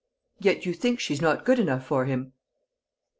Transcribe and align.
"Yet 0.39 0.65
you 0.65 0.73
think 0.73 0.99
she's 0.99 1.21
not 1.21 1.45
good 1.45 1.59
enough 1.59 1.85
for 1.85 2.05
him?" 2.05 2.33